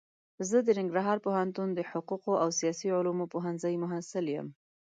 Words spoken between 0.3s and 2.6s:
زه د ننګرهار پوهنتون د حقوقو او